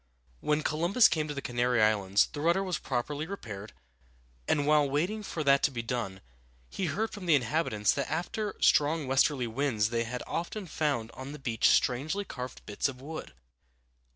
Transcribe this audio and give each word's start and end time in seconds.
When 0.39 0.63
Columbus 0.63 1.07
came 1.07 1.27
to 1.27 1.33
the 1.35 1.43
Canary 1.43 1.79
Islands 1.79 2.25
the 2.33 2.41
rudder 2.41 2.63
was 2.63 2.79
properly 2.79 3.27
repaired, 3.27 3.71
and 4.47 4.65
while 4.65 4.89
waiting 4.89 5.21
for 5.21 5.43
that 5.43 5.61
to 5.61 5.69
be 5.69 5.83
done, 5.83 6.21
he 6.71 6.87
heard 6.87 7.11
from 7.11 7.27
the 7.27 7.35
inhabitants 7.35 7.91
that 7.91 8.09
after 8.09 8.55
strong 8.61 9.05
westerly 9.05 9.45
winds 9.45 9.91
they 9.91 10.05
had 10.05 10.23
often 10.25 10.65
found 10.65 11.11
on 11.11 11.33
the 11.33 11.37
beach 11.37 11.69
strangely 11.69 12.25
carved 12.25 12.65
bits 12.65 12.89
of 12.89 12.99
wood. 12.99 13.33